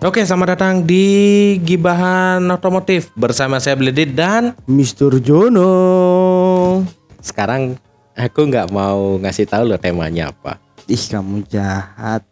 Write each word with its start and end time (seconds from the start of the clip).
Oke, 0.00 0.24
selamat 0.24 0.56
datang 0.56 0.80
di 0.80 1.04
Gibahan 1.60 2.40
Otomotif 2.48 3.12
bersama 3.12 3.60
saya 3.60 3.76
Bledit 3.76 4.16
dan 4.16 4.56
Mr. 4.64 5.20
Jono. 5.20 5.68
sekarang 7.20 7.76
aku 8.16 8.48
nggak 8.48 8.72
mau 8.72 9.20
ngasih 9.20 9.44
tahu 9.44 9.68
loh 9.68 9.76
temanya 9.76 10.32
apa. 10.32 10.56
Ih 10.88 11.04
kamu 11.04 11.44
jahat. 11.44 12.24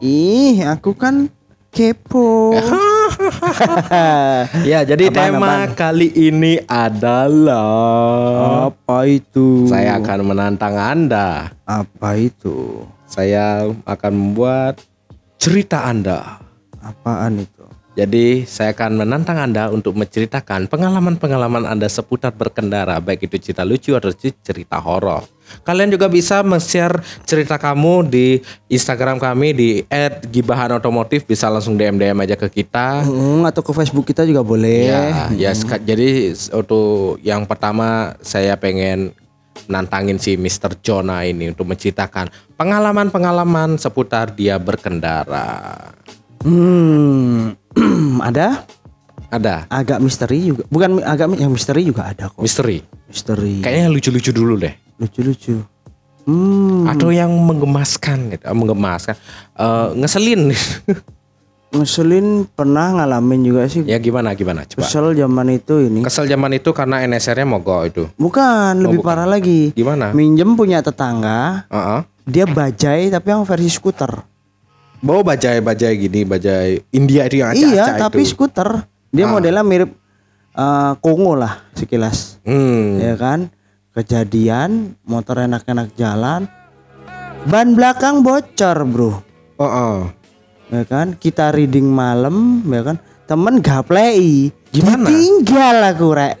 Ih 0.00 0.64
aku 0.64 0.96
kan 0.96 1.28
kepo. 1.68 2.56
ya, 4.64 4.80
jadi 4.82 5.12
Apaan, 5.12 5.36
tema 5.36 5.60
apaan? 5.60 5.76
kali 5.76 6.08
ini 6.08 6.56
adalah 6.64 8.72
Apa 8.72 9.04
itu? 9.04 9.68
saya 9.68 10.00
akan 10.00 10.24
menantang 10.24 10.72
Anda. 10.72 11.52
Apa 11.68 12.16
itu? 12.16 12.88
Saya 13.04 13.68
akan 13.84 14.12
membuat 14.16 14.80
cerita 15.36 15.84
Anda. 15.84 16.43
Apaan 16.84 17.40
itu? 17.40 17.64
Jadi 17.94 18.42
saya 18.42 18.74
akan 18.74 19.06
menantang 19.06 19.38
Anda 19.38 19.70
untuk 19.70 19.94
menceritakan 19.94 20.66
pengalaman-pengalaman 20.66 21.62
Anda 21.62 21.86
seputar 21.86 22.34
berkendara, 22.34 22.98
baik 22.98 23.30
itu 23.30 23.38
cerita 23.38 23.62
lucu 23.62 23.94
atau 23.94 24.10
cerita 24.18 24.82
horor. 24.82 25.22
Kalian 25.62 25.94
juga 25.94 26.10
bisa 26.10 26.42
men-share 26.42 26.98
cerita 27.22 27.54
kamu 27.54 28.10
di 28.10 28.42
Instagram 28.66 29.22
kami 29.22 29.54
di 29.54 29.70
@gibahanotomotif, 30.26 31.22
bisa 31.22 31.46
langsung 31.46 31.78
DM 31.78 31.94
DM 31.94 32.18
aja 32.18 32.34
ke 32.34 32.50
kita. 32.50 33.06
Hmm, 33.06 33.46
atau 33.46 33.62
ke 33.62 33.70
Facebook 33.70 34.10
kita 34.10 34.26
juga 34.26 34.42
boleh. 34.42 34.90
Ya, 34.90 35.30
ya 35.30 35.50
seka- 35.54 35.78
jadi 35.78 36.34
untuk 36.50 37.22
yang 37.22 37.46
pertama 37.46 38.18
saya 38.18 38.58
pengen 38.58 39.14
nantangin 39.70 40.18
si 40.18 40.34
Mr. 40.34 40.82
Jonah 40.82 41.22
ini 41.22 41.54
untuk 41.54 41.70
menceritakan 41.70 42.26
pengalaman-pengalaman 42.58 43.78
seputar 43.78 44.34
dia 44.34 44.58
berkendara. 44.58 45.78
Hmm, 46.44 47.56
ada 48.22 48.62
Ada 49.32 49.66
agak 49.66 49.98
misteri 49.98 50.46
juga. 50.46 50.62
Bukan 50.68 51.02
agak 51.02 51.34
yang 51.34 51.50
misteri 51.50 51.82
juga 51.82 52.06
ada 52.06 52.30
kok. 52.30 52.38
misteri. 52.38 52.84
Misteri. 53.08 53.58
Kayaknya 53.60 53.88
lucu-lucu 53.90 54.30
dulu 54.30 54.54
deh. 54.56 54.74
lucu-lucu. 54.94 55.58
Hmm, 56.24 56.86
Atau 56.86 57.10
yang 57.10 57.28
menggemaskan 57.28 58.30
gitu, 58.30 58.44
menggemaskan, 58.46 59.18
Eh, 59.52 59.88
ngeselin. 59.98 60.54
ngeselin 61.74 62.46
pernah 62.46 62.94
ngalamin 62.94 63.40
juga 63.42 63.66
sih. 63.66 63.82
ya 63.82 63.98
gimana 63.98 64.30
gimana 64.32 64.62
coba. 64.62 64.86
Kesel 64.86 65.10
zaman 65.12 65.46
itu 65.50 65.74
ini. 65.82 66.00
Kesel 66.00 66.30
zaman 66.30 66.54
itu 66.54 66.70
karena 66.70 67.02
NSR-nya 67.02 67.42
mogok 67.44 67.80
itu. 67.84 68.02
Bukan, 68.14 68.78
lebih 68.78 69.02
bukan. 69.02 69.08
parah 69.10 69.26
lagi. 69.26 69.74
Gimana? 69.74 70.14
Minjem 70.14 70.54
punya 70.54 70.78
tetangga, 70.78 71.66
Heeh. 71.66 72.00
dia 72.24 72.46
bajai 72.46 73.10
tapi 73.10 73.26
yang 73.26 73.42
versi 73.42 73.68
skuter. 73.68 74.22
Bawa 75.04 75.36
bajai-bajai 75.36 76.00
gini, 76.00 76.24
bajai 76.24 76.80
India 76.90 77.28
itu 77.28 77.44
yang 77.44 77.52
iya, 77.52 77.84
acak-acak 77.84 78.00
tapi 78.08 78.22
itu. 78.24 78.32
skuter. 78.32 78.68
Dia 79.12 79.28
Ah. 79.28 79.32
modelnya 79.36 79.60
mirip 79.60 79.90
eh, 80.54 80.92
Kongo 81.04 81.36
lah 81.36 81.60
sekilas. 81.76 82.40
Hmm. 82.40 82.96
Ya 82.96 83.12
kan? 83.20 83.52
Kejadian 83.92 84.96
motor 85.04 85.38
enak-enak 85.38 85.92
jalan, 85.94 86.48
ban 87.44 87.76
belakang 87.76 88.24
bocor, 88.24 88.82
Bro. 88.82 89.20
Heeh. 89.60 89.96
Ya 90.72 90.82
kan? 90.82 91.14
Kita 91.14 91.52
reading 91.52 91.86
malam, 91.86 92.64
ya 92.64 92.82
kan? 92.82 92.96
Temen 93.28 93.60
gaplei. 93.60 94.50
Gimana? 94.72 95.06
Tinggal 95.06 95.76
aku, 95.84 96.06
Rek. 96.10 96.34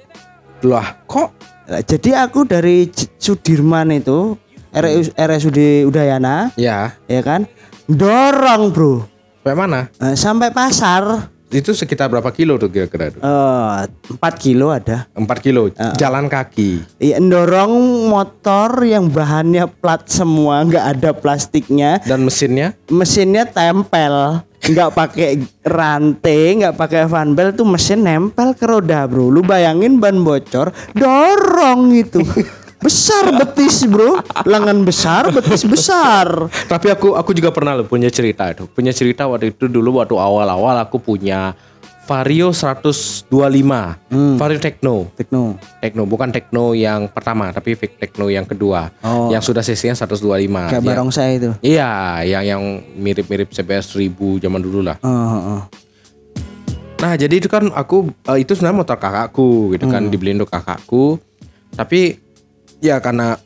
Lah, 0.64 1.04
kok 1.04 1.30
Jadi 1.64 2.12
aku 2.12 2.44
dari 2.44 2.92
Sudirman 3.16 3.88
itu 3.88 4.36
RS 4.68 5.16
RSUD 5.16 5.88
Udayana, 5.88 6.52
ya, 6.60 6.92
ya 7.08 7.20
kan? 7.24 7.48
Dorong, 7.84 8.72
Bro. 8.72 9.04
sampai 9.36 9.52
mana? 9.54 9.80
Eh, 9.98 10.16
sampai 10.16 10.48
pasar 10.48 11.28
Itu 11.46 11.70
sekitar 11.70 12.08
berapa 12.08 12.32
kilo 12.32 12.56
tuh 12.56 12.66
kira-kira? 12.66 13.12
eh 13.12 13.78
4 14.10 14.18
kilo 14.34 14.72
ada. 14.72 15.04
4 15.12 15.38
kilo 15.38 15.68
Ah. 15.76 15.92
jalan 15.94 16.26
kaki. 16.26 16.80
Iya, 16.98 17.20
dorong 17.20 17.70
motor 18.08 18.82
yang 18.82 19.06
bahannya 19.06 19.68
plat 19.70 20.02
semua, 20.04 20.64
nggak 20.64 20.86
ada 20.96 21.10
plastiknya, 21.12 22.00
Dan 22.00 22.24
mesinnya? 22.24 22.72
mesinnya 22.88 23.44
tempel, 23.44 24.40
nggak 24.64 24.90
pakai 24.90 25.30
rantai, 25.62 26.58
nggak 26.58 26.74
pakai 26.74 27.04
fan 27.04 27.36
belt 27.36 27.54
tuh 27.54 27.68
mesin 27.68 28.02
nempel 28.02 28.50
ke 28.50 28.64
roda, 28.64 29.04
bro. 29.04 29.28
Lu 29.28 29.38
bayangin 29.40 30.00
ban 30.00 30.18
bocor, 30.18 30.72
dorong 30.90 31.92
itu. 31.94 32.18
Besar 32.84 33.32
betis 33.32 33.88
bro, 33.88 34.20
lengan 34.44 34.84
besar, 34.84 35.32
betis 35.32 35.64
besar. 35.64 36.28
Tapi 36.68 36.92
aku 36.92 37.16
aku 37.16 37.32
juga 37.32 37.48
pernah 37.48 37.72
loh 37.72 37.88
punya 37.88 38.12
cerita 38.12 38.44
itu. 38.46 38.68
Punya 38.68 38.92
cerita 38.92 39.24
waktu 39.24 39.50
itu 39.50 39.66
dulu 39.66 39.98
waktu 39.98 40.12
awal-awal 40.14 40.76
aku 40.78 41.00
punya 41.00 41.56
Vario 42.04 42.52
125. 42.52 43.32
Hmm. 44.12 44.36
Vario 44.36 44.60
Techno. 44.60 45.08
Tekno. 45.16 45.56
Techno 45.80 46.04
bukan 46.04 46.28
Techno 46.28 46.76
yang 46.76 47.08
pertama 47.08 47.48
tapi 47.48 47.72
Techno 47.72 48.28
yang 48.28 48.44
kedua. 48.44 48.92
Oh. 49.00 49.32
Yang 49.32 49.48
sudah 49.48 49.64
cc-nya 49.64 49.96
125. 49.96 50.20
Kayak 50.68 50.76
Ya. 50.76 50.80
barongsai 50.84 51.30
itu. 51.34 51.50
Iya, 51.64 51.90
yang 52.28 52.44
yang 52.44 52.62
mirip-mirip 52.94 53.48
CBS 53.48 53.96
1000 53.96 54.12
zaman 54.36 54.60
dulu 54.60 54.84
lah. 54.84 55.00
Oh, 55.00 55.08
oh, 55.08 55.42
oh. 55.56 55.62
Nah, 57.00 57.16
jadi 57.16 57.36
itu 57.36 57.48
kan 57.48 57.72
aku 57.72 58.12
eh, 58.28 58.44
itu 58.44 58.52
sebenarnya 58.52 58.76
motor 58.78 58.96
kakakku 58.96 59.72
gitu 59.72 59.88
Hmm. 59.88 59.92
kan 59.96 60.02
dibeliin 60.06 60.36
untuk 60.36 60.52
kakakku. 60.52 61.16
Tapi 61.72 62.20
ya 62.84 63.00
karena 63.00 63.40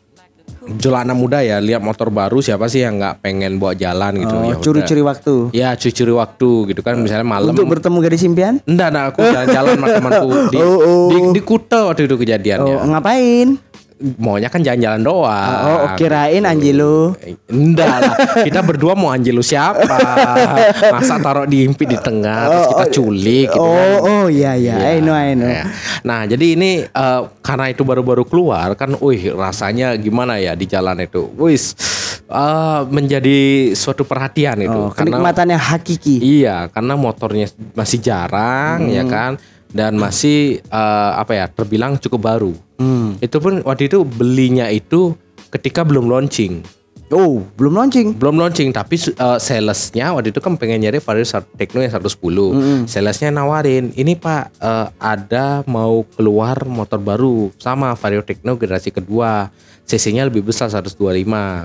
jolana 0.69 1.17
muda 1.17 1.41
ya 1.41 1.63
lihat 1.63 1.81
motor 1.81 2.11
baru 2.11 2.43
siapa 2.43 2.69
sih 2.69 2.85
yang 2.85 2.99
nggak 3.01 3.25
pengen 3.25 3.57
bawa 3.57 3.73
jalan 3.73 4.21
gitu 4.21 4.35
Oh, 4.37 4.45
ya 4.45 4.57
curi-curi 4.61 5.01
waktu. 5.01 5.35
Ya 5.55 5.73
curi-curi 5.73 6.13
waktu 6.13 6.51
gitu 6.75 6.81
kan 6.83 6.99
misalnya 6.99 7.25
malam 7.25 7.55
Untuk 7.57 7.71
bertemu 7.71 7.97
gadis 8.05 8.23
impian? 8.27 8.61
Enggak, 8.67 8.89
enggak 8.93 9.07
aku 9.15 9.21
jalan-jalan 9.23 9.73
sama 9.79 9.89
temanku 9.89 10.29
di, 10.53 10.59
Oh, 10.67 10.77
oh. 10.77 11.07
di 11.09 11.19
di 11.39 11.41
Kuta 11.41 11.89
waktu 11.89 12.05
itu 12.05 12.17
kejadiannya. 12.19 12.75
Oh, 12.75 12.87
ngapain? 12.91 13.49
Maunya 13.99 14.47
kan 14.47 14.63
jalan-jalan 14.63 15.03
doang. 15.03 15.55
Oh, 15.67 15.91
kirain 15.95 16.47
Angelo. 16.47 17.19
Enggak 17.51 17.99
lah, 17.99 18.15
kita 18.41 18.63
berdua 18.63 18.95
mau 18.95 19.11
Angelo 19.11 19.43
siapa? 19.43 19.91
Masa 20.89 21.19
taruh 21.19 21.45
di 21.45 21.67
impi 21.67 21.83
di 21.83 21.99
tengah 21.99 22.47
terus 22.47 22.67
kita 22.69 22.87
culik 22.95 23.47
gitu 23.49 23.59
Oh, 23.59 23.75
kan. 23.75 23.89
oh 24.01 24.27
iya 24.31 24.55
iya, 24.55 24.79
I 24.95 25.03
know 25.03 25.13
I 25.13 25.35
know. 25.35 25.51
Ya. 25.51 25.67
Nah, 26.03 26.25
jadi 26.25 26.55
ini 26.55 26.71
eh, 26.85 27.21
karena 27.43 27.67
itu 27.69 27.83
baru-baru 27.83 28.23
keluar 28.23 28.71
kan, 28.73 28.95
wih 28.95 29.35
rasanya 29.35 29.93
gimana 29.95 30.39
ya 30.39 30.55
di 30.55 30.65
jalan 30.65 30.95
itu, 30.99 31.27
wis 31.35 31.75
eh, 32.25 32.81
menjadi 32.87 33.39
suatu 33.75 34.07
perhatian 34.07 34.63
itu. 34.63 34.79
Oh, 34.79 34.95
kenikmatan 34.95 35.51
yang 35.51 35.63
hakiki. 35.65 36.23
Iya, 36.23 36.71
karena 36.71 36.95
motornya 36.95 37.47
masih 37.75 37.99
jarang 37.99 38.87
ya 38.87 39.03
Hmm. 39.03 39.11
kan, 39.11 39.33
dan 39.71 39.95
masih 39.95 40.61
eh, 40.61 41.13
apa 41.15 41.33
ya 41.35 41.47
terbilang 41.47 41.97
cukup 41.97 42.21
baru. 42.21 42.53
Hmm. 42.79 43.19
Itu 43.19 43.39
pun 43.39 43.61
waktu 43.63 43.87
itu 43.87 44.03
belinya 44.03 44.69
itu 44.69 45.13
ketika 45.49 45.83
belum 45.83 46.07
launching, 46.07 46.63
Oh, 47.09 47.41
belum 47.57 47.73
launching. 47.73 48.21
belum 48.21 48.37
launching 48.37 48.69
tapi 48.69 49.01
uh, 49.17 49.41
salesnya 49.41 50.13
waktu 50.13 50.29
itu 50.29 50.45
kan 50.45 50.61
pengen 50.61 50.85
nyari 50.85 51.01
Vario 51.01 51.25
Sat- 51.25 51.49
Techno 51.57 51.81
yang 51.81 51.89
110. 51.89 52.85
Salesnya 52.85 53.33
nawarin, 53.33 53.97
ini 53.97 54.13
Pak 54.13 54.53
eh, 54.55 54.87
ada 55.01 55.65
mau 55.65 56.05
keluar 56.07 56.69
motor 56.69 57.01
baru 57.01 57.49
sama 57.57 57.97
Vario 57.97 58.21
Techno 58.21 58.55
generasi 58.55 58.93
kedua. 58.93 59.49
CC-nya 59.89 60.29
lebih 60.29 60.45
besar 60.45 60.69
125. 60.69 61.01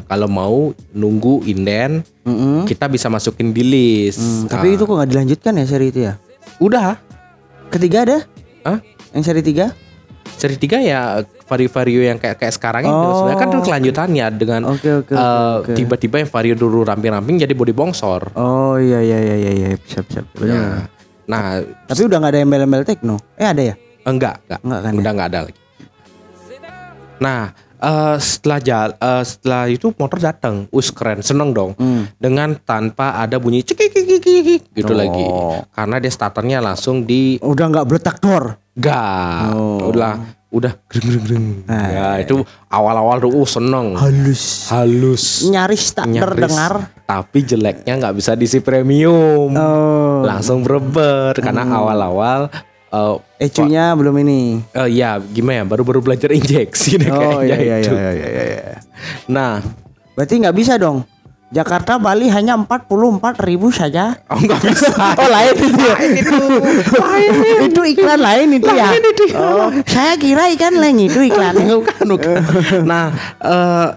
Kalau 0.08 0.32
mau 0.32 0.72
nunggu 0.96 1.44
inden, 1.44 2.08
Mm-mm. 2.24 2.64
kita 2.64 2.88
bisa 2.88 3.12
masukin 3.12 3.52
di 3.52 3.68
list. 3.68 4.24
Ah, 4.48 4.56
tapi 4.56 4.80
itu 4.80 4.88
kok 4.88 4.96
nggak 4.96 5.12
dilanjutkan 5.12 5.60
ya 5.60 5.66
seri 5.68 5.92
itu 5.92 6.08
ya? 6.08 6.16
udah. 6.56 6.96
Ketiga 7.74 8.06
ada? 8.06 8.18
Hah? 8.62 8.80
Yang 9.12 9.24
seri 9.26 9.42
tiga? 9.42 9.74
Seri 10.34 10.56
3 10.56 10.82
ya 10.82 11.02
vario-vario 11.46 12.02
yang 12.04 12.18
kayak 12.18 12.36
kayak 12.38 12.52
sekarang 12.52 12.84
itu 12.84 12.92
Oh. 12.92 13.22
sebenarnya 13.22 13.40
kan 13.40 13.50
itu 13.50 13.60
kelanjutannya 13.62 14.26
dengan 14.34 14.62
Oke 14.66 14.90
oke 14.94 15.14
eh, 15.14 15.20
oke. 15.20 15.60
oke. 15.62 15.74
tiba-tiba 15.74 16.16
yang 16.18 16.30
vario 16.30 16.56
dulu 16.56 16.82
ramping-ramping 16.82 17.38
jadi 17.38 17.54
body 17.54 17.72
bongsor. 17.72 18.34
Oh 18.34 18.76
iya 18.76 19.00
iya 19.00 19.20
iya 19.20 19.36
iya 19.38 19.52
iya 19.54 19.68
siap 19.80 20.08
siap. 20.10 20.26
Benar, 20.34 20.48
Ya. 20.50 20.64
Nah, 21.24 21.44
Tapi 21.88 22.02
udah 22.04 22.18
nggak 22.20 22.34
ada 22.34 22.40
embel-embel 22.42 22.84
tekno. 22.84 23.16
Eh 23.36 23.46
ada 23.46 23.62
ya? 23.64 23.76
enggak, 24.04 24.44
enggak. 24.44 24.60
Enggak 24.64 24.80
kan? 24.82 24.92
Udah 24.96 25.12
nggak 25.14 25.30
ada 25.30 25.40
lagi. 25.44 25.56
Nah, 27.16 27.42
eh, 27.84 28.18
setelah 28.18 28.60
jal, 28.60 28.90
eh, 28.96 29.24
setelah 29.24 29.68
itu 29.68 29.92
motor 29.94 30.18
datang, 30.18 30.66
us 30.72 30.88
keren, 30.88 31.20
seneng 31.20 31.52
dong. 31.52 31.72
Hmm. 31.76 32.08
Dengan 32.16 32.56
tanpa 32.58 33.20
ada 33.20 33.36
bunyi 33.36 33.60
cekik 33.62 33.92
gitu 34.72 34.88
Oh. 34.88 34.96
lagi. 34.96 35.26
Karena 35.70 36.00
dia 36.00 36.10
starternya 36.10 36.58
langsung 36.60 37.04
di 37.04 37.36
Udah 37.38 37.68
nggak 37.68 37.86
beletak 37.86 38.18
dor. 38.18 38.56
gas. 38.74 39.52
Oh. 39.52 39.92
Udah 39.92 40.18
udah 40.50 40.70
greng 40.86 41.06
greng 41.10 41.24
greng. 41.26 41.46
Nah, 41.66 41.88
ya, 41.90 42.08
itu 42.22 42.42
awal-awal 42.68 43.18
tuh 43.18 43.34
uh, 43.34 43.46
seneng. 43.46 43.98
Halus. 43.98 44.70
Halus. 44.70 45.46
Nyaris 45.46 45.84
tak 45.92 46.06
Nyaris. 46.08 46.22
terdengar. 46.24 46.74
Tapi 47.04 47.40
jeleknya 47.42 47.94
nggak 47.98 48.16
bisa 48.16 48.34
diisi 48.34 48.62
premium. 48.62 49.50
Oh. 49.50 50.22
Langsung 50.22 50.62
berebet 50.62 51.38
karena 51.38 51.66
awal-awal 51.68 52.54
eh, 52.94 53.16
Ecunya 53.42 53.92
belum 53.98 54.16
ini. 54.24 54.62
Eh 54.72 54.90
ya 54.94 55.18
gimana 55.20 55.62
ya 55.62 55.66
baru-baru 55.66 56.00
belajar 56.00 56.30
injeksi 56.32 57.02
deh 57.02 57.10
Oh 57.12 57.42
kayaknya 57.42 57.58
iya 57.58 57.58
iya 57.58 57.76
itu. 57.82 57.96
iya 57.98 58.12
iya 58.14 58.28
iya. 58.30 58.44
iya. 58.46 58.78
Nah 59.28 59.60
Berarti 60.14 60.34
nggak 60.46 60.54
bisa 60.56 60.78
dong 60.78 61.02
Jakarta 61.54 62.02
Bali 62.02 62.34
hanya 62.34 62.58
44 62.58 62.90
ribu 63.46 63.70
saja. 63.70 64.18
Oh 64.26 64.42
nggak 64.42 64.58
bisa. 64.66 64.90
Oh 65.22 65.30
lain 65.30 65.54
itu 65.54 65.86
ya. 65.86 65.96
itu. 66.18 66.38
itu 67.70 67.82
iklan 67.94 68.18
lain 68.18 68.58
itu 68.58 68.70
ya. 68.74 68.90
Oh, 69.38 69.70
saya 69.86 70.18
kira 70.18 70.50
ikan 70.58 70.82
lain 70.82 71.06
itu 71.06 71.22
iklan. 71.22 71.54
Bukan, 71.62 72.10
bukan. 72.10 72.42
Nah, 72.90 73.14
eh, 73.38 73.88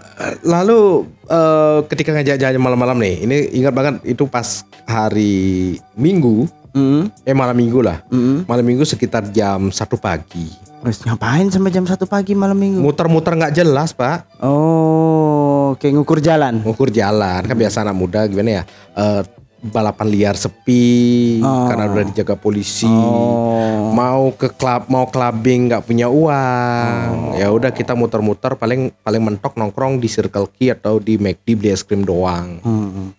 lalu 0.44 1.08
eh, 1.32 1.78
ketika 1.88 2.12
ngajak 2.12 2.37
jalan 2.37 2.60
malam-malam 2.60 3.00
nih, 3.00 3.25
ini 3.25 3.37
ingat 3.56 3.72
banget 3.72 3.94
itu 4.04 4.28
pas 4.28 4.60
hari 4.84 5.81
Minggu, 5.96 6.44
Hmm. 6.76 7.08
eh 7.25 7.32
malam 7.32 7.56
Minggu 7.56 7.81
lah. 7.81 8.05
Hmm. 8.12 8.44
Malam 8.44 8.64
Minggu 8.69 8.84
sekitar 8.84 9.25
jam 9.32 9.73
satu 9.73 9.96
pagi. 9.96 10.52
Terus 10.84 11.02
ngapain 11.02 11.49
sampai 11.49 11.73
jam 11.73 11.82
1 11.82 11.99
pagi 12.06 12.37
malam 12.37 12.55
minggu? 12.55 12.78
Muter-muter 12.78 13.34
nggak 13.34 13.58
jelas, 13.58 13.90
Pak. 13.90 14.38
Oh, 14.44 15.75
kayak 15.81 15.99
ngukur 15.99 16.23
jalan. 16.23 16.62
Ngukur 16.62 16.94
jalan 16.94 17.43
kan 17.43 17.56
biasa 17.58 17.82
anak 17.82 17.96
muda 17.96 18.23
gimana 18.28 18.61
ya? 18.61 18.64
Eh, 18.94 19.23
balapan 19.67 20.06
liar 20.06 20.37
sepi 20.38 21.40
Oh. 21.43 21.67
karena 21.67 21.90
udah 21.90 22.05
dijaga 22.06 22.38
polisi. 22.38 22.87
Oh. 22.87 23.90
Mau 23.90 24.31
ke 24.37 24.52
klub, 24.52 24.87
mau 24.87 25.11
clubbing 25.11 25.72
nggak 25.72 25.82
punya 25.82 26.06
uang. 26.06 27.34
Ya 27.34 27.50
udah 27.50 27.75
kita 27.75 27.99
muter-muter 27.99 28.55
paling 28.55 28.94
paling 29.02 29.22
mentok 29.25 29.58
nongkrong 29.58 29.99
di 29.99 30.06
Circle 30.06 30.52
K 30.55 30.76
atau 30.79 31.02
di 31.02 31.19
McD 31.19 31.56
beli 31.56 31.75
es 31.75 31.82
krim 31.82 32.06
doang. 32.06 32.62
Hmm. 32.62 33.11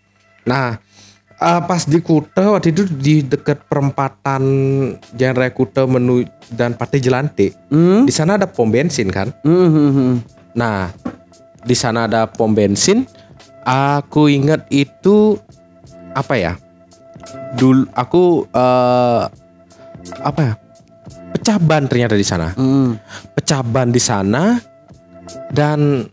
Nah, 0.47 0.79
eh, 1.37 1.61
pas 1.63 1.81
di 1.85 1.99
Kute 2.01 2.43
waktu 2.43 2.73
itu 2.73 2.83
di 2.89 3.21
dekat 3.21 3.65
perempatan 3.69 4.41
Jalan 5.13 5.35
Raya 5.37 5.51
Kute 5.53 5.83
menu 5.85 6.25
dan 6.53 6.73
Pate 6.73 6.97
Jelante. 6.97 7.53
Hmm. 7.69 8.05
Di 8.05 8.13
sana 8.13 8.37
ada 8.37 8.49
pom 8.49 8.69
bensin 8.69 9.09
kan? 9.13 9.29
Hmm, 9.45 9.69
hmm. 9.69 10.13
Nah, 10.57 10.89
di 11.63 11.75
sana 11.77 12.09
ada 12.09 12.25
pom 12.25 12.53
bensin. 12.53 13.05
Aku 13.67 14.31
ingat 14.31 14.65
itu 14.71 15.35
apa 16.15 16.39
ya? 16.39 16.53
Dulu 17.59 17.91
aku 17.93 18.47
eh, 18.49 19.23
apa 20.23 20.41
ya? 20.41 20.53
Pecah 21.35 21.57
ban 21.59 21.85
ternyata 21.85 22.15
di 22.15 22.23
sana. 22.23 22.55
Hmm. 22.55 22.95
Pecah 23.35 23.61
ban 23.61 23.91
di 23.91 23.99
sana 23.99 24.57
dan 25.51 26.07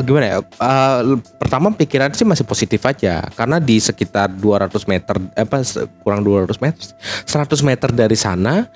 gimana 0.00 0.26
ya? 0.26 0.38
eh, 0.40 0.98
pertama 1.36 1.70
pikiran 1.70 2.10
sih 2.10 2.22
masih 2.22 2.42
positif 2.42 2.80
aja 2.82 3.24
karena 3.30 3.56
di 3.56 3.76
sekitar 3.76 4.28
200 4.28 4.68
meter 4.84 5.14
eh, 5.32 5.42
apa 5.42 5.60
kurang 6.00 6.20
200 6.20 6.56
meter 6.58 6.82
100 7.24 7.60
meter 7.62 7.88
dari 7.90 8.14
sana 8.14 8.66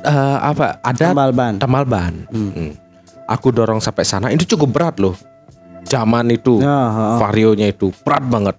eh, 0.00 0.38
apa 0.40 0.78
ada 0.80 1.10
Tambal 1.10 1.30
ban. 1.30 1.54
tambal 1.56 1.84
ban. 1.84 2.14
Hmm. 2.28 2.74
Aku 3.26 3.50
dorong 3.50 3.78
sampai 3.78 4.02
sana 4.02 4.28
itu 4.28 4.42
cukup 4.48 4.68
berat 4.72 4.96
loh. 4.98 5.14
Zaman 5.82 6.28
itu 6.28 6.58
Ya, 6.58 6.68
ha. 6.68 7.04
varionya 7.18 7.66
itu 7.66 7.94
berat 8.00 8.22
banget. 8.22 8.56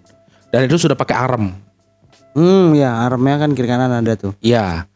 Dan 0.47 0.65
itu 0.65 0.75
sudah 0.77 0.95
pakai 0.95 1.13
arem. 1.13 1.51
Hmm, 2.31 2.71
ya 2.71 2.95
armnya 3.01 3.35
kan 3.37 3.51
kiri 3.51 3.67
kanan 3.67 3.91
ada 3.91 4.15
tuh. 4.15 4.31
Iya. 4.39 4.87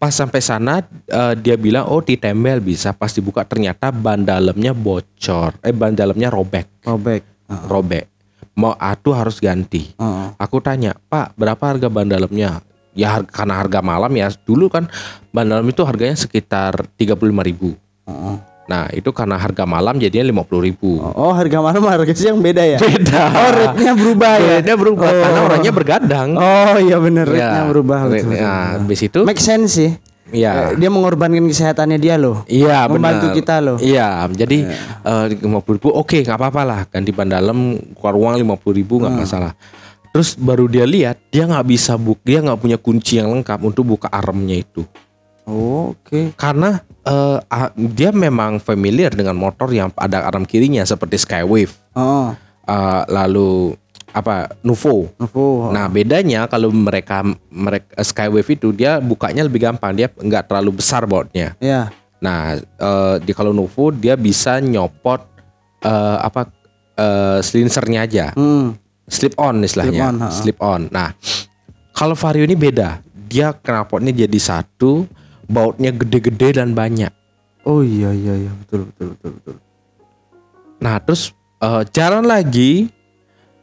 Pas 0.00 0.16
sampai 0.16 0.40
sana 0.40 0.80
eh, 1.04 1.34
dia 1.36 1.60
bilang 1.60 1.84
oh 1.84 2.00
ditempel 2.00 2.64
bisa. 2.64 2.96
Pas 2.96 3.12
dibuka 3.12 3.44
ternyata 3.44 3.92
ban 3.92 4.24
dalamnya 4.24 4.72
bocor. 4.72 5.60
Eh 5.60 5.76
ban 5.76 5.92
dalamnya 5.92 6.32
robek, 6.32 6.64
Robek. 6.88 7.20
Heeh. 7.20 7.64
robek. 7.68 8.04
Mau 8.56 8.72
atuh 8.80 9.12
harus 9.12 9.36
ganti. 9.36 9.92
Heeh. 9.94 10.26
Aku 10.40 10.64
tanya, 10.64 10.96
"Pak, 11.12 11.36
berapa 11.36 11.60
harga 11.60 11.92
ban 11.92 12.08
dalamnya?" 12.08 12.64
Ya 12.96 13.20
har- 13.20 13.28
karena 13.28 13.60
harga 13.60 13.84
malam 13.84 14.10
ya. 14.16 14.32
Dulu 14.32 14.72
kan 14.72 14.88
ban 15.30 15.46
dalam 15.46 15.68
itu 15.68 15.84
harganya 15.84 16.16
sekitar 16.16 16.88
35.000 16.96 17.44
ribu. 17.44 17.76
Heeh. 18.08 18.36
Nah 18.70 18.86
itu 18.94 19.10
karena 19.10 19.34
harga 19.34 19.66
malam 19.66 19.98
jadinya 19.98 20.30
50.000 20.30 20.62
ribu. 20.62 21.02
Oh, 21.02 21.34
harga 21.34 21.58
malam 21.58 21.82
harga 21.82 22.14
siang 22.14 22.38
beda 22.38 22.62
ya? 22.62 22.78
Beda. 22.78 23.22
Oh, 23.34 23.50
rate-nya 23.50 23.92
berubah 23.98 24.32
ya? 24.38 24.50
Rate-nya 24.62 24.76
berubah 24.78 25.10
karena 25.10 25.40
orangnya 25.42 25.72
bergadang. 25.74 26.28
Oh, 26.38 26.76
iya 26.78 26.96
bener 27.02 27.26
Ya, 27.26 27.34
rate-nya 27.34 27.62
berubah. 27.66 27.98
rate-. 28.06 28.30
Nah, 28.30 28.78
habis 28.78 29.00
itu 29.02 29.26
Make 29.26 29.42
sense 29.42 29.74
sih. 29.74 29.90
Iya. 30.30 30.70
Eh, 30.70 30.78
Dia 30.78 30.86
mengorbankan 30.86 31.42
kesehatannya 31.42 31.98
dia 31.98 32.14
loh. 32.14 32.46
Iya 32.46 32.86
membantu 32.86 33.34
benar. 33.34 33.38
kita 33.42 33.54
loh. 33.58 33.76
Iya, 33.82 34.30
jadi 34.30 34.58
lima 35.42 35.58
puluh 35.58 35.82
ribu, 35.82 35.90
oke 35.90 36.22
nggak 36.22 36.38
apa-apa 36.38 36.62
lah 36.62 36.80
ganti 36.86 37.10
ban 37.10 37.26
dalam 37.26 37.74
keluar 37.98 38.14
uang 38.14 38.34
lima 38.38 38.54
puluh 38.54 38.78
ribu 38.78 39.02
nggak 39.02 39.10
masalah. 39.10 39.58
Terus 40.14 40.38
baru 40.38 40.70
dia 40.70 40.86
lihat 40.86 41.18
dia 41.34 41.50
nggak 41.50 41.66
bisa 41.66 41.98
buk, 41.98 42.22
dia 42.22 42.38
nggak 42.38 42.62
punya 42.62 42.78
kunci 42.78 43.18
yang 43.18 43.26
lengkap 43.26 43.58
untuk 43.58 43.82
buka 43.82 44.06
armnya 44.06 44.54
itu. 44.54 44.86
Oh, 45.44 45.96
Oke. 45.96 46.32
Karena 46.34 46.78
eh, 47.02 47.38
ah, 47.40 47.70
dia 47.74 48.10
memang 48.10 48.58
familiar 48.58 49.10
dengan 49.10 49.34
motor 49.34 49.70
yang 49.70 49.88
ada 49.96 50.24
arm 50.24 50.44
kirinya 50.44 50.84
seperti 50.84 51.16
Skywave, 51.16 51.72
Oh, 51.96 52.32
eh, 52.66 53.02
lalu 53.08 53.74
apa 54.10 54.50
Nuvo. 54.62 55.06
Novo. 55.16 55.70
Nah 55.70 55.86
bedanya 55.86 56.50
kalau 56.50 56.74
mereka 56.74 57.22
mereka 57.46 57.94
Skywave 58.02 58.50
itu 58.50 58.74
dia 58.74 58.98
bukanya 58.98 59.46
lebih 59.46 59.62
gampang, 59.62 59.94
dia 59.94 60.10
nggak 60.10 60.50
terlalu 60.50 60.82
besar 60.82 61.06
bautnya. 61.06 61.54
Ya. 61.62 61.94
Nah, 62.20 62.58
eh, 62.58 63.16
di 63.22 63.32
kalau 63.32 63.54
Nuvo 63.54 63.90
dia 63.90 64.12
bisa 64.14 64.60
nyopot 64.60 65.24
eh, 65.80 66.18
apa 66.20 66.50
eh, 66.94 67.38
silinsernya 67.40 68.04
aja, 68.04 68.26
Hmm. 68.36 68.76
slip 69.08 69.32
on 69.40 69.64
istilahnya, 69.64 69.90
Slip 69.90 70.10
on, 70.10 70.16
ha. 70.20 70.28
slip 70.28 70.58
on. 70.60 70.80
Nah, 70.92 71.08
kalau 71.90 72.12
Vario 72.12 72.44
ini 72.44 72.52
beda, 72.52 73.00
dia 73.24 73.54
knalpotnya 73.54 74.12
jadi 74.12 74.36
satu, 74.36 75.08
bautnya 75.50 75.90
gede-gede 75.90 76.62
dan 76.62 76.72
banyak. 76.72 77.10
Oh 77.66 77.82
iya 77.82 78.14
iya 78.14 78.46
iya 78.46 78.52
betul 78.64 78.88
betul 78.88 79.06
betul 79.18 79.30
betul. 79.36 79.54
Nah, 80.80 80.96
terus 81.02 81.34
eh, 81.60 81.82
jalan 81.92 82.24
lagi, 82.24 82.88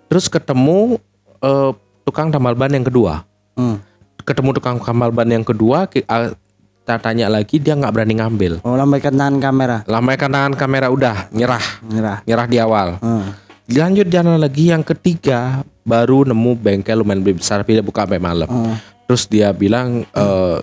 terus 0.06 0.28
ketemu 0.28 1.00
eh, 1.42 1.72
tukang 2.06 2.30
tambal 2.30 2.54
ban 2.54 2.70
yang 2.70 2.86
kedua. 2.86 3.26
Hmm. 3.58 3.82
Ketemu 4.22 4.60
tukang 4.60 4.78
tambal 4.78 5.10
ban 5.10 5.26
yang 5.26 5.42
kedua, 5.42 5.88
ki- 5.88 6.06
kita 6.06 6.96
tanya 7.00 7.26
lagi 7.28 7.58
dia 7.58 7.74
nggak 7.74 7.90
berani 7.90 8.16
ngambil. 8.22 8.54
Oh, 8.62 8.78
lambaikan 8.78 9.12
tangan 9.12 9.40
kamera. 9.42 9.78
Lambaikan 9.90 10.30
tangan 10.30 10.54
kamera 10.54 10.88
udah 10.88 11.28
nyerah, 11.34 11.66
Nyerah. 11.84 12.18
nyerah 12.24 12.48
di 12.48 12.58
awal. 12.62 13.00
Hmm. 13.02 13.34
Lanjut 13.68 14.08
jalan 14.08 14.40
lagi 14.40 14.72
yang 14.72 14.80
ketiga 14.86 15.66
baru 15.84 16.24
nemu 16.24 16.52
bengkel 16.56 17.04
lumayan 17.04 17.20
besar 17.20 17.68
dia 17.68 17.84
buka 17.84 18.08
sampai 18.08 18.22
malam. 18.22 18.48
Hmm. 18.48 18.76
Terus 19.10 19.28
dia 19.28 19.52
bilang 19.52 20.06
eh, 20.06 20.58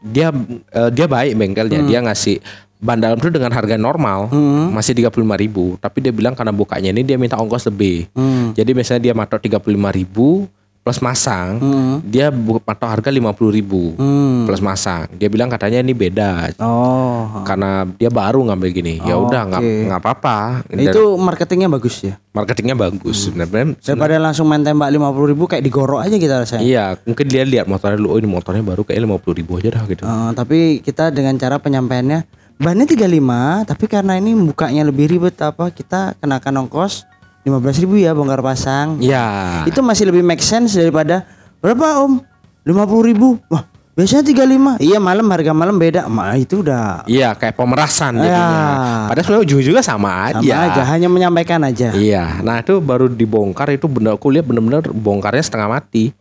dia 0.00 0.32
eh, 0.72 0.90
dia 0.90 1.06
baik 1.06 1.36
bengkelnya, 1.36 1.80
dia 1.84 2.00
ngasih 2.00 2.40
ban 2.80 2.96
dalam 2.96 3.20
itu 3.20 3.28
dengan 3.28 3.52
harga 3.52 3.76
normal 3.76 4.32
Hmm. 4.32 4.72
masih 4.72 4.96
35.000 4.96 5.36
ribu 5.36 5.76
tapi 5.76 6.00
dia 6.00 6.16
bilang 6.16 6.32
karena 6.32 6.48
bukanya 6.48 6.88
ini 6.96 7.04
dia 7.04 7.20
minta 7.20 7.36
ongkos 7.36 7.68
lebih. 7.68 8.08
Hmm. 8.16 8.56
Jadi 8.56 8.72
misalnya 8.72 9.12
dia 9.12 9.14
matok 9.14 9.44
35.000 9.44 9.92
ribu 9.92 10.48
plus 10.80 10.98
masang, 10.98 11.60
Hmm. 11.60 11.94
dia 12.02 12.32
matok 12.32 12.88
harga 12.88 13.12
50.000 13.12 13.52
ribu 13.52 13.92
Hmm. 13.94 14.48
plus 14.48 14.58
masang. 14.58 15.06
Dia 15.14 15.28
bilang 15.28 15.46
katanya 15.46 15.84
ini 15.84 15.92
beda 15.92 16.56
Oh. 16.56 17.44
karena 17.44 17.84
dia 17.86 18.08
baru 18.08 18.40
ngambil 18.42 18.68
gini. 18.72 18.94
Ya 19.04 19.14
Oh, 19.14 19.28
udah 19.28 19.44
nggak 19.44 19.60
oke. 19.60 19.76
nggak 19.86 20.00
apa-apa. 20.00 20.36
Itu 20.72 21.14
marketingnya 21.14 21.68
bagus 21.68 22.00
ya. 22.02 22.16
marketingnya 22.30 22.78
bagus 22.78 23.26
sebenarnya. 23.26 23.74
Daripada 23.82 24.14
langsung 24.16 24.46
main 24.46 24.62
tembak 24.62 24.86
50 24.88 25.26
ribu 25.26 25.44
kayak 25.44 25.66
digorok 25.66 26.00
aja 26.00 26.14
kita 26.14 26.46
rasanya. 26.46 26.62
Iya, 26.62 26.84
mungkin 27.02 27.26
dia 27.26 27.42
lihat 27.42 27.66
motornya 27.66 27.98
dulu, 27.98 28.14
oh 28.14 28.18
ini 28.18 28.30
motornya 28.30 28.62
baru 28.62 28.86
kayak 28.86 29.02
lima 29.02 29.18
puluh 29.18 29.34
ribu 29.34 29.58
aja 29.58 29.74
dah 29.74 29.84
gitu. 29.84 30.06
Eh, 30.06 30.30
tapi 30.32 30.58
kita 30.78 31.10
dengan 31.10 31.34
cara 31.34 31.58
penyampaiannya 31.58 32.22
bannya 32.54 32.84
35 32.84 33.64
tapi 33.64 33.88
karena 33.88 34.14
ini 34.14 34.36
bukanya 34.36 34.84
lebih 34.84 35.08
ribet 35.08 35.32
apa 35.40 35.72
kita 35.72 36.12
kenakan 36.20 36.68
ongkos 36.68 37.08
15 37.42 37.82
ribu 37.82 37.96
ya 37.96 38.12
bongkar 38.12 38.40
pasang. 38.40 39.00
Iya. 39.00 39.64
Itu 39.64 39.80
masih 39.80 40.08
lebih 40.08 40.20
make 40.20 40.40
sense 40.40 40.76
daripada 40.76 41.24
berapa 41.58 42.04
om? 42.04 42.20
50 42.62 42.76
ribu. 43.08 43.40
Wah 43.48 43.64
biasanya 43.90 44.24
35 44.24 44.80
Iya 44.80 44.96
malam 44.96 45.28
harga 45.28 45.52
malam 45.52 45.76
beda. 45.76 46.04
Ma 46.06 46.32
itu 46.32 46.60
udah 46.60 47.04
Iya, 47.04 47.32
kayak 47.34 47.52
pemerasan 47.52 48.16
jadinya. 48.16 48.32
Ya. 48.32 49.08
Padahal 49.08 49.24
sebenarnya 49.24 49.44
ujung-ujungnya 49.44 49.84
sama 49.84 50.10
aja. 50.26 50.40
sama 50.40 50.64
aja 50.68 50.82
hanya 50.86 51.08
menyampaikan 51.08 51.60
aja. 51.60 51.92
Iya, 51.92 52.40
nah 52.40 52.60
itu 52.60 52.78
baru 52.78 53.08
dibongkar 53.08 53.68
itu 53.70 53.84
bener 53.84 54.14
aku 54.14 54.28
lihat 54.28 54.44
bener-bener 54.44 54.88
bongkarnya 54.88 55.40
setengah 55.40 55.68
mati. 55.70 56.12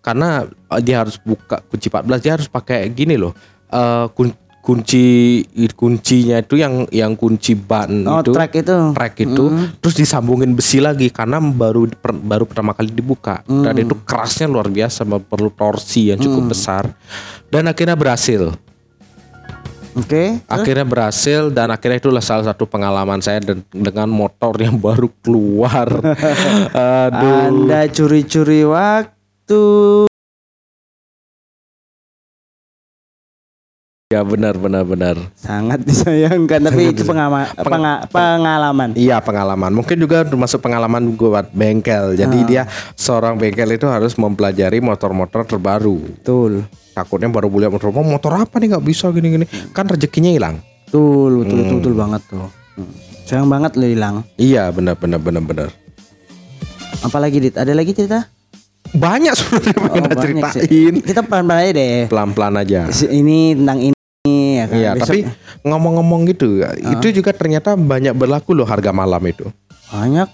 Karena 0.00 0.42
eh, 0.48 0.80
dia 0.80 1.04
harus 1.04 1.20
buka 1.20 1.60
kunci 1.66 1.86
14, 1.86 2.18
dia 2.18 2.32
harus 2.34 2.48
pakai 2.48 2.88
gini 2.88 3.14
loh. 3.14 3.34
eh, 3.68 4.06
kun- 4.10 4.34
kunci 4.60 5.40
kuncinya 5.70 6.36
itu 6.36 6.54
yang 6.54 6.84
yang 6.90 7.12
kunci 7.12 7.52
ban 7.52 8.04
Oh 8.04 8.20
itu 8.20 8.30
track 8.30 8.52
itu. 8.56 8.76
track 8.92 9.14
itu 9.18 9.44
terus 9.76 9.96
disambungin 9.96 10.52
besi 10.52 10.78
lagi 10.78 11.08
karena 11.08 11.40
baru 11.40 11.88
per- 11.90 12.12
baru 12.14 12.44
pertama 12.44 12.70
kali 12.70 12.88
dibuka. 12.88 13.40
Dan 13.42 13.74
itu 13.76 13.96
kerasnya 13.98 14.46
luar 14.46 14.68
biasa 14.68 15.02
perlu 15.04 15.48
torsi 15.48 16.08
yang 16.08 16.18
cukup 16.18 16.50
besar. 16.50 16.92
Dan 17.46 17.66
akhirnya 17.66 17.94
berhasil. 17.94 18.52
Oke. 19.90 20.38
akhirnya 20.46 20.86
berhasil 20.86 21.50
dan 21.50 21.66
akhirnya 21.66 21.98
itulah 21.98 22.22
salah 22.22 22.46
satu 22.46 22.62
pengalaman 22.62 23.18
saya 23.18 23.42
den- 23.42 23.66
dengan 23.68 24.06
motor 24.06 24.54
yang 24.54 24.78
baru 24.86 25.10
keluar. 25.18 25.88
Aduh. 27.10 27.66
Anda 27.66 27.88
curi-curi 27.88 28.62
waktu. 28.62 30.09
Ya 34.10 34.26
benar 34.26 34.58
benar 34.58 34.82
benar. 34.82 35.14
Sangat 35.38 35.86
disayangkan 35.86 36.66
tapi 36.66 36.90
itu 36.90 37.06
pengama, 37.06 37.46
penga- 37.54 38.10
pengalaman. 38.10 38.90
Iya 38.98 39.22
pengalaman. 39.22 39.70
Mungkin 39.70 40.02
juga 40.02 40.26
termasuk 40.26 40.58
pengalaman 40.58 41.14
buat 41.14 41.46
bengkel. 41.54 42.18
Jadi 42.18 42.42
dia 42.42 42.66
seorang 42.98 43.38
bengkel 43.38 43.70
itu 43.70 43.86
harus 43.86 44.18
mempelajari 44.18 44.82
motor-motor 44.82 45.46
terbaru. 45.46 46.02
Betul. 46.02 46.66
Takutnya 46.90 47.30
baru 47.30 47.46
beli 47.46 47.70
motor, 47.70 47.94
"Oh, 47.94 48.02
motor 48.02 48.34
apa 48.34 48.58
nih 48.58 48.74
nggak 48.74 48.82
bisa 48.82 49.14
gini-gini. 49.14 49.46
Kan 49.70 49.86
rezekinya 49.86 50.34
hilang. 50.34 50.58
Betul, 50.90 51.46
betul, 51.46 51.56
betul, 51.62 51.76
betul 51.78 51.94
banget 51.94 52.22
tuh. 52.26 52.50
Hmm. 52.74 52.90
Sayang 53.30 53.46
banget 53.46 53.78
lo 53.78 53.86
hilang. 53.86 54.14
Iya 54.34 54.74
benar 54.74 54.98
benar 54.98 55.22
benar 55.22 55.42
benar. 55.46 55.68
Apalagi 57.00 57.38
dit? 57.38 57.54
Ada 57.54 57.70
lagi 57.70 57.94
cerita? 57.94 58.26
Banyak 58.90 59.38
sebenarnya 59.38 59.70
Oh, 59.70 59.82
pengen 59.86 60.02
banyak 60.02 60.18
sih. 60.18 60.66
ceritain. 60.66 60.94
Kita 60.98 61.20
pelan-pelan 61.22 61.62
aja 61.62 61.70
deh. 61.70 61.98
Pelan-pelan 62.10 62.54
aja. 62.58 62.80
Ini 63.06 63.54
tentang 63.54 63.78
ini 63.80 63.94
kan. 64.70 64.78
Iya, 64.78 64.90
Besok- 64.94 65.10
tapi 65.10 65.20
ngomong-ngomong 65.66 66.20
gitu, 66.30 66.62
itu 66.62 67.06
juga 67.10 67.34
ternyata 67.34 67.74
banyak 67.74 68.14
berlaku 68.14 68.54
loh 68.54 68.64
harga 68.64 68.94
malam 68.94 69.20
itu. 69.26 69.50
banyak 69.90 70.30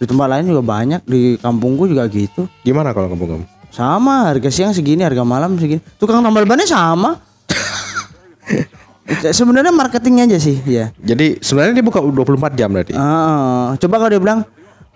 di 0.00 0.04
tempat 0.08 0.26
lain 0.26 0.48
juga 0.48 0.64
banyak 0.64 1.04
di 1.04 1.36
kampungku 1.36 1.86
juga 1.86 2.08
gitu. 2.08 2.48
Gimana 2.64 2.90
kalau 2.90 3.12
kamu 3.12 3.24
kamu? 3.28 3.44
Sama 3.70 4.32
harga 4.32 4.48
siang 4.48 4.72
segini, 4.72 5.04
harga 5.04 5.22
malam 5.22 5.54
segini. 5.60 5.78
Tukang 6.00 6.24
tambal 6.24 6.42
bannya 6.42 6.66
sama. 6.66 7.20
Sebenarnya 9.32 9.70
marketing 9.70 10.24
aja 10.24 10.38
sih, 10.40 10.56
ya. 10.64 10.90
Jadi 10.98 11.38
sebenarnya 11.38 11.78
dia 11.78 11.84
buka 11.84 12.00
24 12.00 12.58
jam 12.58 12.72
berarti. 12.72 12.96
Ah, 12.96 13.76
coba 13.76 13.94
kalau 14.00 14.10
dia 14.10 14.22
bilang, 14.22 14.40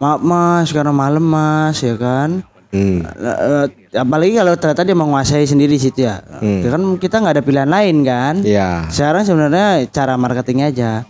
maaf 0.01 0.21
mas, 0.23 0.69
karena 0.73 0.91
malam 0.91 1.23
mas, 1.23 1.79
ya 1.85 1.95
kan. 1.95 2.41
Hmm. 2.77 3.01
Eh, 3.01 3.39
eh, 3.65 3.67
apalagi 3.97 4.37
kalau 4.37 4.53
ternyata 4.55 4.83
dia 4.83 4.93
menguasai 4.95 5.45
sendiri 5.45 5.75
situ 5.75 6.05
ya. 6.05 6.21
Ya 6.61 6.69
kan 6.69 6.83
kita 6.97 7.17
nggak 7.19 7.35
ada 7.35 7.45
pilihan 7.45 7.67
lain 7.67 7.97
kan. 8.05 8.35
Iya. 8.41 8.85
Sekarang 8.89 9.25
sebenarnya 9.25 9.67
cara 9.89 10.15
marketing 10.15 10.61
aja. 10.63 11.09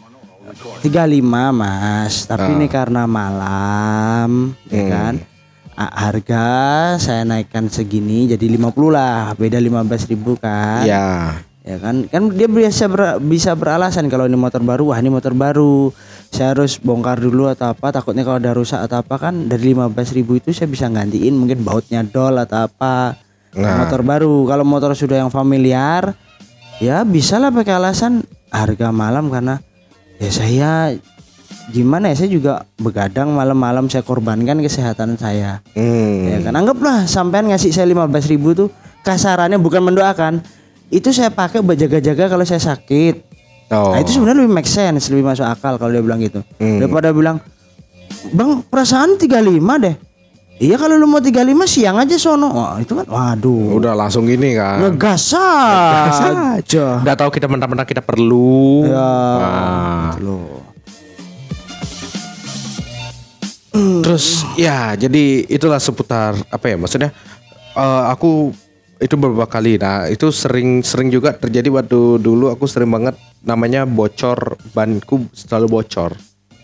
35 0.79 1.21
mas, 1.53 2.25
tapi 2.25 2.55
ini 2.55 2.67
karena 2.67 3.05
malam, 3.05 4.55
ya 4.69 4.85
kan. 4.87 5.15
A- 5.77 6.09
harga 6.09 6.47
saya 6.97 7.21
naikkan 7.23 7.69
segini 7.69 8.25
jadi 8.27 8.49
50 8.49 8.89
lah, 8.89 9.35
beda 9.35 9.59
15 9.59 10.07
ribu 10.07 10.39
kan. 10.39 10.87
Iya. 10.87 11.37
Ya 11.67 11.77
kan, 11.77 12.07
kan 12.07 12.31
dia 12.31 12.47
biasa 12.47 12.87
ber- 12.87 13.19
bisa 13.19 13.53
beralasan 13.53 14.07
kalau 14.07 14.25
ini 14.25 14.39
motor 14.39 14.63
baru, 14.63 14.95
wah 14.95 14.99
ini 14.99 15.11
motor 15.11 15.35
baru, 15.35 15.91
saya 16.31 16.53
harus 16.53 16.77
bongkar 16.81 17.23
dulu 17.23 17.49
atau 17.49 17.73
apa, 17.73 17.95
takutnya 17.95 18.27
kalau 18.27 18.39
ada 18.39 18.53
rusak 18.53 18.81
atau 18.83 19.01
apa 19.01 19.17
kan 19.17 19.49
dari 19.49 19.73
15 19.73 20.17
ribu 20.17 20.37
itu 20.37 20.53
saya 20.53 20.69
bisa 20.69 20.91
gantiin 20.91 21.33
mungkin 21.33 21.63
bautnya 21.63 22.05
dol 22.05 22.37
atau 22.37 22.67
apa. 22.69 23.17
Nah. 23.57 23.85
Motor 23.85 24.05
baru, 24.05 24.45
kalau 24.45 24.65
motor 24.69 24.93
sudah 24.93 25.25
yang 25.25 25.33
familiar, 25.33 26.13
ya 26.77 27.07
bisa 27.09 27.41
lah 27.41 27.49
pakai 27.49 27.81
alasan 27.81 28.21
harga 28.53 28.93
malam 28.93 29.33
karena 29.33 29.65
ya 30.21 30.31
saya 30.31 30.73
gimana 31.73 32.15
ya 32.15 32.17
saya 32.23 32.31
juga 32.31 32.53
begadang 32.79 33.35
malam-malam 33.35 33.91
saya 33.91 34.07
korbankan 34.07 34.63
kesehatan 34.63 35.19
saya. 35.19 35.65
Hmm. 35.75 36.31
Ya 36.31 36.39
kan 36.45 36.55
anggaplah 36.55 37.09
sampean 37.11 37.51
ngasih 37.51 37.75
saya 37.75 37.89
15 37.91 38.33
ribu 38.33 38.55
tuh 38.55 38.69
kasarannya 39.03 39.59
bukan 39.59 39.83
mendoakan. 39.83 40.43
Itu 40.87 41.11
saya 41.11 41.35
pakai 41.35 41.67
buat 41.67 41.75
jaga-jaga 41.75 42.31
kalau 42.31 42.47
saya 42.47 42.63
sakit. 42.63 43.26
Oh. 43.75 43.91
Nah, 43.95 43.99
itu 43.99 44.15
sebenarnya 44.15 44.47
lebih 44.47 44.55
make 44.55 44.71
sense, 44.71 45.11
lebih 45.11 45.27
masuk 45.27 45.43
akal 45.43 45.75
kalau 45.75 45.91
dia 45.91 46.03
bilang 46.03 46.23
gitu. 46.23 46.39
Hmm. 46.63 46.79
Daripada 46.79 47.11
bilang, 47.11 47.43
"Bang, 48.31 48.63
perasaan 48.63 49.19
35 49.19 49.75
deh." 49.83 49.97
Iya 50.57 50.81
kalau 50.81 50.97
lu 50.97 51.05
mau 51.05 51.21
35 51.21 51.69
siang 51.69 52.01
aja 52.01 52.17
sono. 52.17 52.49
Wah, 52.49 52.81
itu 52.81 52.97
kan 52.97 53.05
waduh. 53.05 53.77
Udah 53.77 53.93
langsung 53.93 54.25
gini 54.25 54.57
kan. 54.57 54.81
Ngegas 54.81 55.37
aja. 55.37 57.05
Udah 57.05 57.13
tahu 57.13 57.29
kita 57.29 57.45
mentah-mentah 57.45 57.85
kita 57.85 58.01
perlu. 58.01 58.89
Ya. 58.89 59.13
Nah, 59.37 60.17
gitu. 60.17 60.37
Terus 64.01 64.49
ya 64.57 64.97
jadi 64.97 65.45
itulah 65.45 65.77
seputar 65.77 66.33
apa 66.49 66.65
ya 66.73 66.77
maksudnya 66.81 67.13
eh, 67.77 68.05
aku 68.09 68.57
itu 68.99 69.15
beberapa 69.15 69.45
kali 69.47 69.77
nah 69.77 70.05
itu 70.05 70.29
sering 70.29 70.81
sering 70.81 71.09
juga 71.09 71.33
terjadi 71.33 71.69
waktu 71.71 72.17
dulu 72.17 72.49
aku 72.49 72.65
sering 72.65 72.89
banget 72.89 73.13
namanya 73.41 73.85
bocor 73.85 74.37
banku 74.71 75.27
selalu 75.31 75.67
bocor 75.73 76.13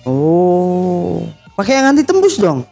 Oh. 0.02 1.22
Pakai 1.54 1.78
yang 1.78 1.86
anti 1.88 2.02
tembus 2.02 2.34
dong. 2.34 2.66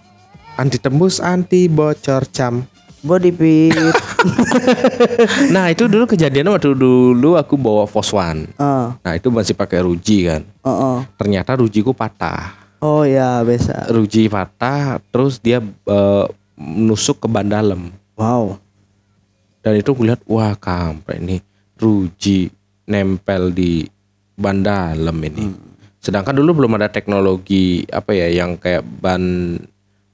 anti 0.56 0.76
tembus 0.76 1.18
anti 1.18 1.66
bocor 1.66 2.26
cam 2.26 2.66
Body 3.00 3.30
pit. 3.30 3.72
nah 5.54 5.70
itu 5.70 5.86
dulu 5.86 6.04
kejadiannya 6.06 6.52
waktu 6.52 6.74
dulu 6.74 7.32
aku 7.34 7.54
bawa 7.54 7.86
Foswan 7.86 8.44
Ah, 8.56 8.92
nah 9.00 9.12
itu 9.14 9.30
masih 9.30 9.54
pakai 9.54 9.80
ruji 9.80 10.26
kan 10.26 10.42
oh, 10.60 10.68
oh. 10.68 10.98
ternyata 11.14 11.54
rujiku 11.54 11.92
patah 11.92 12.58
Oh 12.80 13.04
ya, 13.04 13.40
biasa. 13.40 13.88
ruji 13.88 14.26
patah 14.26 14.98
terus 15.08 15.36
dia 15.36 15.60
eh, 15.62 16.24
menusuk 16.56 17.20
ke 17.20 17.26
ban 17.26 17.46
dalam 17.46 17.88
Wow. 18.16 18.60
Dan 19.60 19.76
itu 19.76 19.92
gue 19.92 20.06
lihat 20.08 20.20
wah 20.24 20.56
kampret 20.56 21.20
ini. 21.20 21.38
Ruji 21.80 22.52
nempel 22.88 23.52
di 23.52 23.84
ban 24.36 24.60
dalam 24.64 25.16
ini. 25.20 25.48
Sedangkan 26.00 26.32
dulu 26.32 26.64
belum 26.64 26.80
ada 26.80 26.88
teknologi 26.88 27.84
apa 27.92 28.16
ya 28.16 28.28
yang 28.32 28.56
kayak 28.56 28.84
ban 29.04 29.56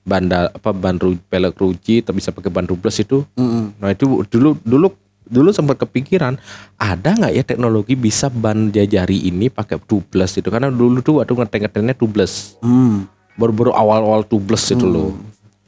ban 0.07 0.23
apa 0.31 0.71
ban 0.71 0.99
ru, 0.99 1.19
pelek 1.31 1.59
ruji 1.59 2.03
tapi 2.03 2.23
bisa 2.23 2.31
pakai 2.31 2.51
ban 2.51 2.67
tubeless 2.67 3.03
itu. 3.03 3.27
Mm-mm. 3.35 3.75
nah 3.83 3.91
itu 3.91 4.23
dulu 4.31 4.55
dulu 4.63 4.95
dulu 5.27 5.51
sempat 5.51 5.83
kepikiran 5.83 6.39
ada 6.79 7.11
nggak 7.19 7.35
ya 7.35 7.43
teknologi 7.43 7.99
bisa 7.99 8.31
ban 8.31 8.71
jajari 8.71 9.27
ini 9.27 9.51
pakai 9.51 9.79
tubeless 9.83 10.39
itu? 10.39 10.47
Karena 10.51 10.71
dulu 10.71 11.03
tuh 11.03 11.23
waktu 11.23 11.35
ngeteng 11.35 11.63
ngetengnya 11.67 11.95
tubeless. 11.95 12.59
Hmm. 12.63 13.11
baru-baru 13.37 13.69
awal-awal 13.77 14.25
tubeless 14.25 14.73
itu 14.73 14.89
loh 14.89 15.13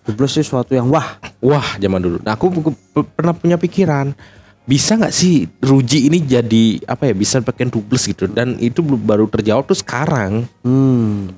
Tubeless 0.09 0.41
itu 0.41 0.49
sesuatu 0.49 0.73
yang 0.73 0.89
wah. 0.89 1.21
Wah, 1.45 1.77
zaman 1.77 2.01
dulu. 2.01 2.17
Nah, 2.25 2.33
aku 2.33 2.49
pernah 3.13 3.37
punya 3.37 3.61
pikiran, 3.61 4.17
bisa 4.69 5.01
nggak 5.01 5.13
sih 5.17 5.49
Ruji 5.65 6.13
ini 6.13 6.21
jadi 6.21 6.85
apa 6.85 7.09
ya 7.09 7.17
bisa 7.17 7.41
pakai 7.41 7.73
tubeless 7.73 8.05
gitu 8.05 8.29
dan 8.29 8.61
itu 8.61 8.85
baru 8.85 9.25
terjawab 9.25 9.65
tuh 9.65 9.81
sekarang. 9.81 10.45
Hmm. 10.61 11.33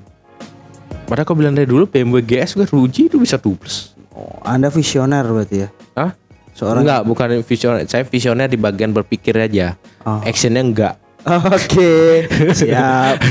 Padahal 1.07 1.23
aku 1.23 1.35
bilang 1.39 1.55
dari 1.55 1.67
dulu 1.67 1.87
BMW 1.87 2.23
GS 2.23 2.59
juga 2.59 2.67
Ruji 2.71 3.07
itu 3.07 3.19
bisa 3.19 3.39
tubeless. 3.39 3.95
Oh, 4.11 4.35
anda 4.43 4.67
visioner 4.67 5.23
berarti 5.23 5.63
ya? 5.63 5.69
Hah? 5.95 6.11
Seorang 6.51 6.83
Enggak, 6.83 7.01
bukan 7.07 7.27
visioner. 7.47 7.87
Saya 7.87 8.03
visioner 8.03 8.51
di 8.51 8.59
bagian 8.59 8.91
berpikir 8.91 9.35
aja. 9.39 9.79
Oh. 10.03 10.19
Actionnya 10.23 10.63
enggak. 10.63 10.95
Oke, 11.21 12.25
siap. 12.59 13.21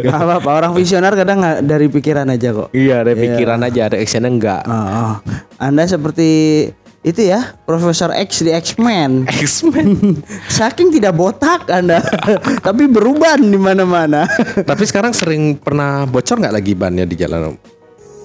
Gak 0.00 0.16
apa-apa, 0.16 0.50
orang 0.64 0.72
visioner 0.72 1.12
kadang 1.12 1.44
nggak 1.44 1.58
dari 1.68 1.86
pikiran 1.92 2.24
aja 2.32 2.56
kok. 2.56 2.68
Iya, 2.72 3.04
ada 3.04 3.12
pikiran 3.12 3.60
aja, 3.60 3.80
ada 3.92 3.96
actionnya 4.00 4.30
enggak. 4.32 4.62
Oh, 4.64 4.72
oh. 4.72 5.14
Anda 5.60 5.84
seperti 5.84 6.30
itu 7.04 7.20
ya, 7.20 7.52
Profesor 7.68 8.16
X 8.16 8.40
di 8.40 8.50
X-Men. 8.50 9.28
X-Men. 9.28 9.88
Saking 10.56 10.88
tidak 10.88 11.12
botak 11.12 11.68
Anda, 11.68 12.00
tapi 12.66 12.88
beruban 12.88 13.44
di 13.44 13.60
mana-mana. 13.60 14.24
Tapi 14.64 14.84
sekarang 14.88 15.12
sering 15.12 15.60
pernah 15.60 16.08
bocor 16.08 16.40
nggak 16.40 16.54
lagi 16.56 16.72
bannya 16.72 17.04
di 17.04 17.16
jalan? 17.20 17.60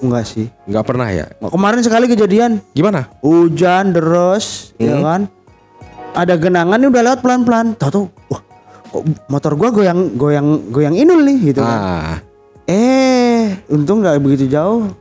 Enggak 0.00 0.24
sih. 0.24 0.48
Nggak 0.64 0.84
pernah 0.88 1.12
ya? 1.12 1.28
Kemarin 1.44 1.84
sekali 1.84 2.08
kejadian, 2.08 2.64
Gimana? 2.72 3.12
hujan 3.20 3.92
deras, 3.92 4.72
ya 4.80 4.96
kan? 4.96 5.28
Ada 6.16 6.40
genangan 6.40 6.80
nih 6.80 6.88
udah 6.88 7.02
lewat 7.04 7.20
pelan-pelan. 7.20 7.76
Tahu 7.76 7.90
tuh, 7.92 8.04
wah, 8.32 8.40
motor 9.26 9.54
gua 9.54 9.70
goyang 9.70 10.14
goyang 10.14 10.48
goyang 10.68 10.94
inul 10.94 11.22
nih 11.22 11.38
gitu 11.50 11.60
kan. 11.60 11.78
Ah, 11.78 12.16
Eh, 12.64 13.58
untung 13.66 13.98
nggak 13.98 14.18
begitu 14.18 14.46
jauh. 14.46 14.94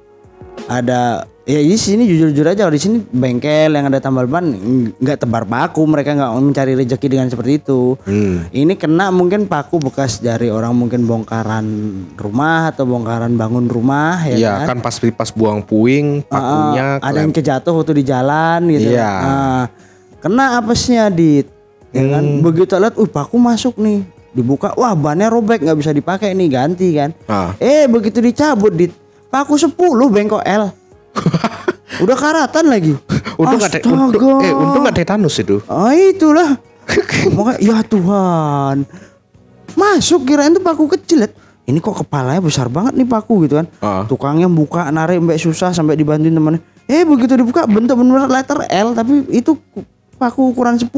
Ada 0.65 1.24
ya 1.46 1.62
di 1.62 1.74
sini 1.74 2.05
jujur-jujur 2.05 2.46
aja 2.46 2.62
kalau 2.62 2.74
di 2.74 2.81
sini 2.81 2.98
bengkel 3.01 3.74
yang 3.74 3.89
ada 3.89 3.98
tambal 3.98 4.25
ban 4.25 4.46
nggak 4.93 5.17
tebar 5.17 5.46
paku, 5.46 5.86
mereka 5.86 6.13
nggak 6.13 6.34
mencari 6.36 6.74
rezeki 6.74 7.08
dengan 7.08 7.29
seperti 7.29 7.58
itu. 7.58 7.93
hmm. 7.93 8.50
Ini 8.50 8.74
kena 8.74 9.10
mungkin 9.10 9.46
paku 9.46 9.77
bekas 9.79 10.17
dari 10.17 10.50
orang 10.50 10.74
mungkin 10.74 11.05
bongkaran 11.05 11.65
rumah 12.13 12.69
atau 12.69 12.86
bongkaran 12.86 13.34
bangun 13.34 13.65
rumah 13.65 14.17
ya 14.25 14.36
Iya 14.36 14.53
kan. 14.65 14.77
kan 14.77 14.79
pas 14.81 14.96
pas 14.98 15.29
buang 15.29 15.62
puing 15.62 16.22
pakunya 16.24 16.98
Ah, 16.98 17.10
ada 17.10 17.22
yang 17.22 17.34
kejatuh 17.34 17.74
waktu 17.75 17.98
di 17.98 18.03
jalan 18.03 18.60
gitu. 18.69 18.89
Iya. 18.93 19.10
Nah, 19.10 19.62
kena 20.22 20.58
apesnya 20.58 21.10
di 21.10 21.41
ya 21.89 22.03
kan 22.08 22.24
Hmm. 22.24 22.41
begitu 22.41 22.74
lihat, 22.74 22.96
uh 22.96 23.05
paku 23.05 23.36
masuk 23.36 23.75
nih, 23.75 24.03
dibuka, 24.31 24.74
wah 24.74 24.93
bannya 24.93 25.27
robek 25.27 25.62
nggak 25.62 25.77
bisa 25.77 25.91
dipakai 25.91 26.31
nih 26.31 26.48
ganti 26.48 26.93
kan. 26.93 27.10
Ah. 27.25 27.53
Eh 27.58 27.86
begitu 27.86 28.19
dicabut 28.19 28.72
di 28.72 28.89
paku 29.27 29.55
10 29.55 29.74
bengkok 30.08 30.41
L. 30.41 30.69
Udah 32.03 32.15
karatan 32.15 32.65
lagi. 32.65 32.93
Untung 33.36 33.60
te- 33.62 33.84
untung, 33.84 34.39
eh 34.39 34.51
untung 34.51 34.81
nggak 34.84 34.98
tetanus 34.98 35.36
itu. 35.38 35.60
Ah 35.65 35.91
itulah. 35.91 36.55
Makanya 37.36 37.60
ya 37.60 37.77
Tuhan. 37.84 38.86
Masuk 39.74 40.25
kirain 40.25 40.51
tuh 40.51 40.60
paku 40.60 40.89
kecil. 40.89 41.24
liat. 41.24 41.34
Ini 41.65 41.77
kok 41.77 42.01
kepalanya 42.01 42.41
besar 42.41 42.65
banget 42.65 42.98
nih 42.98 43.05
paku 43.05 43.46
gitu 43.46 43.58
kan. 43.58 43.67
Ah. 43.79 44.01
Tukangnya 44.03 44.50
buka 44.50 44.89
narik 44.89 45.22
mbak 45.22 45.38
susah 45.38 45.69
sampai 45.69 45.93
dibantuin 45.93 46.31
temennya. 46.31 46.62
Eh 46.86 47.05
begitu 47.05 47.38
dibuka 47.38 47.69
bentuk 47.69 47.93
bener 47.96 48.25
letter 48.25 48.65
L 48.65 48.98
tapi 48.98 49.29
itu 49.29 49.53
ku- 49.69 49.86
paku 50.15 50.50
ukuran 50.50 50.75
10. 50.75 50.89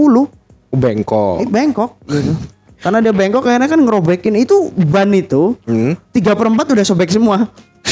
Bengkok. 0.71 1.45
Bengkok 1.47 1.91
gitu. 2.07 2.33
Karena 2.81 2.97
dia 2.97 3.13
bengkok 3.13 3.45
akhirnya 3.45 3.69
kan 3.69 3.77
ngerobekin 3.77 4.33
itu 4.35 4.73
ban 4.73 5.13
itu 5.13 5.53
Hmm. 5.69 5.93
tiga 6.09 6.33
per 6.33 6.49
empat 6.49 6.73
udah 6.73 6.81
sobek 6.81 7.13
semua. 7.13 7.45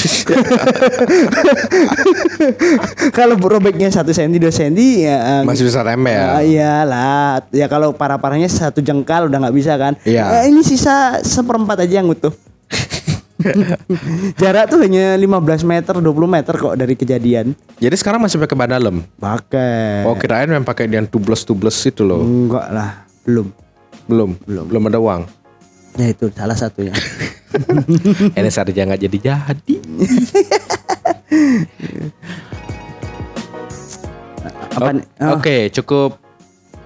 kalau 3.12 3.36
robeknya 3.36 3.92
satu 3.92 4.16
senti 4.16 4.40
dua 4.40 4.54
senti 4.54 5.04
ya 5.04 5.42
eh, 5.42 5.42
Masih 5.44 5.68
bisa 5.68 5.84
rem 5.84 6.00
ya. 6.08 6.40
Ah, 6.40 6.44
iyalah, 6.46 7.44
ya 7.52 7.68
kalau 7.68 7.92
parah-parahnya 7.92 8.48
satu 8.48 8.80
jengkal 8.80 9.28
udah 9.28 9.38
nggak 9.44 9.56
bisa 9.56 9.76
kan. 9.76 10.00
Iya. 10.08 10.46
Eh, 10.46 10.54
ini 10.54 10.64
sisa 10.64 11.20
seperempat 11.20 11.84
aja 11.84 12.00
yang 12.00 12.08
utuh. 12.08 12.32
Jarak 14.42 14.68
tuh 14.68 14.84
hanya 14.84 15.16
15 15.16 15.64
meter, 15.64 15.96
20 15.96 16.04
meter 16.28 16.54
kok 16.60 16.76
dari 16.76 16.96
kejadian. 17.00 17.56
Jadi 17.80 17.96
sekarang 17.96 18.20
masih 18.20 18.36
pakai 18.44 18.56
ban 18.60 18.72
dalam. 18.72 19.00
Pakai. 19.16 20.04
Oh 20.04 20.16
kirain 20.20 20.52
yang 20.52 20.68
pakai 20.68 20.92
yang 20.92 21.08
tubles 21.08 21.48
tubles 21.48 21.80
itu 21.88 22.04
loh. 22.04 22.20
Enggak 22.20 22.68
lah, 22.68 23.08
belum. 23.24 23.48
Belum, 24.10 24.36
belum, 24.44 24.66
belum 24.68 24.84
ada 24.92 25.00
uang. 25.00 25.22
Ya 25.96 26.12
itu 26.12 26.28
salah 26.36 26.58
satunya. 26.58 26.92
Ini 28.38 28.52
saja 28.52 28.72
nggak 28.72 29.02
jadi 29.08 29.18
jadi. 29.18 29.76
Apa? 34.80 34.96
Oh, 34.96 35.36
Oke, 35.40 35.68
cukup 35.74 36.20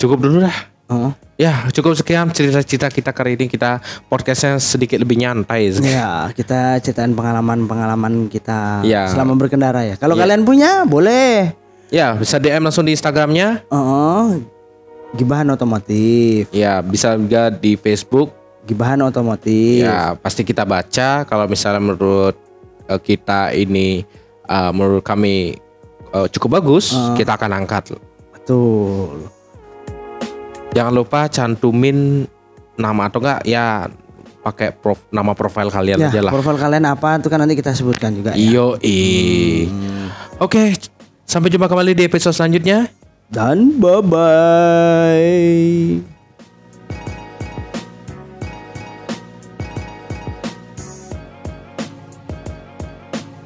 cukup 0.02 0.18
dulu 0.22 0.42
dah. 0.42 0.58
oh. 0.90 1.12
Ya, 1.34 1.66
cukup 1.74 1.98
sekian 1.98 2.30
cerita-cerita 2.30 2.94
kita 2.94 3.10
kali 3.10 3.34
ini 3.34 3.50
kita 3.50 3.82
podcastnya 4.06 4.62
sedikit 4.62 5.02
lebih 5.02 5.18
nyantai. 5.18 5.74
Ya, 5.82 6.30
kita 6.30 6.78
ceritain 6.78 7.10
pengalaman-pengalaman 7.10 8.30
kita 8.30 8.86
Ya. 8.86 9.10
selama 9.10 9.34
berkendara 9.34 9.82
ya. 9.82 9.98
Kalau 9.98 10.14
Ya. 10.14 10.30
kalian 10.30 10.46
punya, 10.46 10.86
boleh. 10.86 11.50
Ya, 11.90 12.14
bisa 12.14 12.38
DM 12.38 12.62
langsung 12.62 12.86
di 12.86 12.94
Instagramnya. 12.94 13.66
Oh, 13.74 14.38
gibahan 15.18 15.50
otomotif. 15.50 16.54
Ya, 16.54 16.86
bisa 16.86 17.18
juga 17.18 17.50
di 17.50 17.82
Facebook. 17.82 18.30
Gibahan 18.64 19.02
otomotif. 19.02 19.90
Ya, 19.90 20.14
pasti 20.14 20.46
kita 20.46 20.64
baca. 20.64 21.26
Kalau 21.26 21.46
misalnya 21.50 21.82
menurut 21.82 22.38
eh, 22.84 23.00
kita 23.00 23.56
ini, 23.56 24.06
eh, 24.46 24.72
menurut 24.72 25.02
kami 25.02 25.58
eh, 26.14 26.28
cukup 26.30 26.62
bagus, 26.62 26.94
Ah. 26.94 27.18
kita 27.18 27.34
akan 27.34 27.58
angkat. 27.58 27.98
Betul. 28.30 29.33
Jangan 30.74 30.94
lupa 30.94 31.30
cantumin 31.30 32.26
nama 32.74 33.06
atau 33.06 33.22
enggak 33.22 33.46
ya 33.46 33.86
pakai 34.44 34.74
prof, 34.74 35.00
nama 35.08 35.32
profil 35.32 35.70
kalian 35.70 36.02
Ya, 36.02 36.10
aja 36.12 36.20
lah. 36.20 36.34
profil 36.34 36.58
kalian 36.60 36.84
apa 36.84 37.16
itu 37.16 37.30
kan 37.30 37.40
nanti 37.40 37.56
kita 37.56 37.72
sebutkan 37.72 38.12
juga 38.12 38.34
ya. 38.34 38.42
Iyo, 38.42 38.76
Oke, 40.42 40.76
sampai 41.24 41.48
jumpa 41.48 41.70
kembali 41.70 41.96
di 41.96 42.04
episode 42.04 42.36
selanjutnya. 42.36 42.90
Dan 43.30 43.80
bye 43.80 44.04
bye. 44.04 46.13